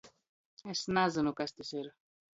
[0.73, 1.91] Es nazynu, kas tys ir.